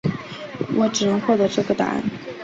[0.77, 2.03] 我只能获得这个答案